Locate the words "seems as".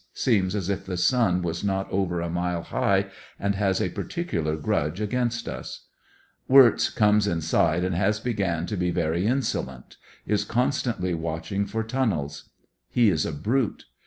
0.15-0.67